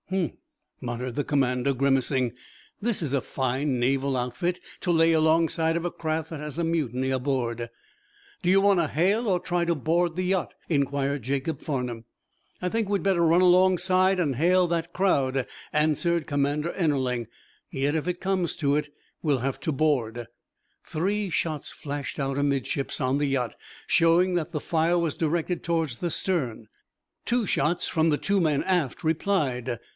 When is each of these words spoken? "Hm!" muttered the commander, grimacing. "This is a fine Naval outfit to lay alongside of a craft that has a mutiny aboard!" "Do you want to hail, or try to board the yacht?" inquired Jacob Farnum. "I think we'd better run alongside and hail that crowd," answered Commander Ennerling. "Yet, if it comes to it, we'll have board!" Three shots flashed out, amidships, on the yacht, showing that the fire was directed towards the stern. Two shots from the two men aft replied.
"Hm!" 0.09 0.33
muttered 0.81 1.15
the 1.15 1.23
commander, 1.23 1.73
grimacing. 1.73 2.33
"This 2.81 3.01
is 3.01 3.13
a 3.13 3.21
fine 3.21 3.79
Naval 3.79 4.17
outfit 4.17 4.59
to 4.81 4.91
lay 4.91 5.13
alongside 5.13 5.77
of 5.77 5.85
a 5.85 5.91
craft 5.91 6.31
that 6.31 6.39
has 6.41 6.57
a 6.57 6.65
mutiny 6.65 7.11
aboard!" 7.11 7.69
"Do 8.41 8.49
you 8.49 8.59
want 8.59 8.79
to 8.81 8.87
hail, 8.87 9.29
or 9.29 9.39
try 9.39 9.63
to 9.63 9.73
board 9.75 10.17
the 10.17 10.23
yacht?" 10.25 10.53
inquired 10.67 11.21
Jacob 11.21 11.61
Farnum. 11.61 12.03
"I 12.61 12.67
think 12.67 12.89
we'd 12.89 13.03
better 13.03 13.25
run 13.25 13.39
alongside 13.41 14.19
and 14.19 14.35
hail 14.35 14.67
that 14.67 14.91
crowd," 14.91 15.47
answered 15.71 16.27
Commander 16.27 16.73
Ennerling. 16.73 17.27
"Yet, 17.69 17.95
if 17.95 18.05
it 18.05 18.19
comes 18.19 18.57
to 18.57 18.75
it, 18.75 18.89
we'll 19.21 19.37
have 19.39 19.61
board!" 19.61 20.27
Three 20.83 21.29
shots 21.29 21.69
flashed 21.71 22.19
out, 22.19 22.37
amidships, 22.37 22.99
on 22.99 23.17
the 23.19 23.27
yacht, 23.27 23.55
showing 23.87 24.33
that 24.33 24.51
the 24.51 24.59
fire 24.59 24.97
was 24.97 25.15
directed 25.15 25.63
towards 25.63 25.99
the 25.99 26.09
stern. 26.09 26.67
Two 27.23 27.45
shots 27.45 27.87
from 27.87 28.09
the 28.09 28.17
two 28.17 28.41
men 28.41 28.61
aft 28.63 29.05
replied. 29.05 29.79